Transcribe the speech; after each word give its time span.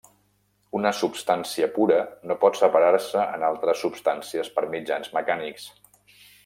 Una 0.77 0.91
substància 0.99 1.67
pura 1.75 1.99
no 2.31 2.39
pot 2.45 2.57
separar-se 2.63 3.27
en 3.37 3.47
altres 3.53 3.85
substàncies 3.87 4.53
per 4.57 4.69
mitjans 4.77 5.15
mecànics. 5.21 5.71